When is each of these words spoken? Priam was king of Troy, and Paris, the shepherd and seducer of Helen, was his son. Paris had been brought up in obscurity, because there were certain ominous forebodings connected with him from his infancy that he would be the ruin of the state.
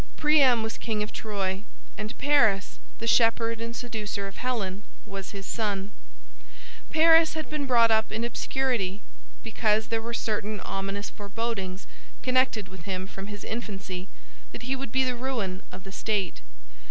Priam 0.17 0.63
was 0.63 0.79
king 0.79 1.03
of 1.03 1.13
Troy, 1.13 1.61
and 1.95 2.17
Paris, 2.17 2.79
the 2.97 3.05
shepherd 3.05 3.61
and 3.61 3.75
seducer 3.75 4.27
of 4.27 4.37
Helen, 4.37 4.81
was 5.05 5.29
his 5.29 5.45
son. 5.45 5.91
Paris 6.89 7.35
had 7.35 7.51
been 7.51 7.67
brought 7.67 7.91
up 7.91 8.11
in 8.11 8.23
obscurity, 8.23 9.03
because 9.43 9.89
there 9.89 10.01
were 10.01 10.15
certain 10.15 10.59
ominous 10.61 11.11
forebodings 11.11 11.85
connected 12.23 12.67
with 12.67 12.85
him 12.85 13.05
from 13.05 13.27
his 13.27 13.43
infancy 13.43 14.07
that 14.53 14.63
he 14.63 14.75
would 14.75 14.91
be 14.91 15.03
the 15.03 15.15
ruin 15.15 15.61
of 15.71 15.83
the 15.83 15.91
state. 15.91 16.41